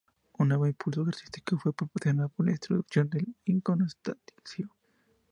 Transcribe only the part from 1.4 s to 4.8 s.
fue proporcionada por la introducción del iconostasio.